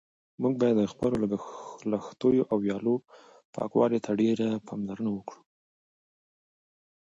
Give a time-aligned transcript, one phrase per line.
[0.41, 1.15] موږ باید د خپلو
[1.91, 2.95] لښتیو او ویالو
[3.55, 5.41] پاکوالي ته ډېره پاملرنه وکړو.